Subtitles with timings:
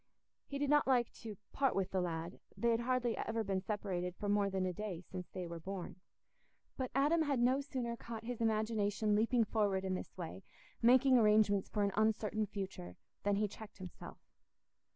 [0.47, 4.15] He did not like "to part wi' th' lad": they had hardly ever been separated
[4.15, 5.97] for more than a day since they were born.
[6.75, 11.83] But Adam had no sooner caught his imagination leaping forward in this way—making arrangements for
[11.83, 14.17] an uncertain future—than he checked himself.